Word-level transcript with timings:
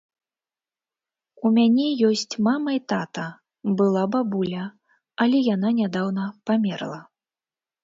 У 1.49 1.51
мяне 1.57 1.85
ёсць 2.09 2.33
мама 2.47 2.69
і 2.79 2.81
тата, 2.95 3.27
была 3.83 4.03
бабуля, 4.17 4.65
але 5.27 5.45
яна 5.53 5.69
нядаўна 5.83 6.23
памерла. 6.51 6.99